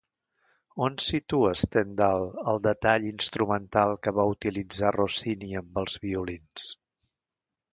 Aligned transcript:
On 0.85 0.95
situa 1.07 1.51
Stendhal 1.63 2.25
el 2.53 2.63
detall 2.67 3.05
instrumental 3.09 3.93
que 4.07 4.15
va 4.21 4.25
utilitzar 4.33 4.93
Rossini 4.97 5.51
amb 5.61 5.79
els 5.83 6.01
violins? 6.09 6.67